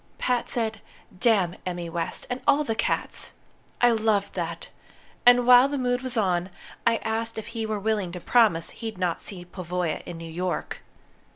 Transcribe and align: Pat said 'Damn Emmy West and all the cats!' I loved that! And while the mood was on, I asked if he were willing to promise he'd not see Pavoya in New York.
Pat 0.17 0.49
said 0.49 0.81
'Damn 1.19 1.57
Emmy 1.63 1.87
West 1.87 2.25
and 2.27 2.41
all 2.47 2.63
the 2.63 2.73
cats!' 2.73 3.33
I 3.81 3.91
loved 3.91 4.33
that! 4.33 4.69
And 5.27 5.45
while 5.45 5.67
the 5.67 5.77
mood 5.77 6.01
was 6.01 6.17
on, 6.17 6.49
I 6.87 6.95
asked 7.03 7.37
if 7.37 7.49
he 7.49 7.67
were 7.67 7.79
willing 7.79 8.11
to 8.13 8.19
promise 8.19 8.71
he'd 8.71 8.97
not 8.97 9.21
see 9.21 9.45
Pavoya 9.45 10.01
in 10.07 10.17
New 10.17 10.25
York. 10.25 10.81